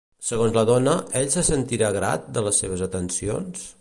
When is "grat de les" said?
1.99-2.63